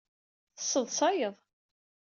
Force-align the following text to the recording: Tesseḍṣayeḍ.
Tesseḍṣayeḍ. 0.57 1.35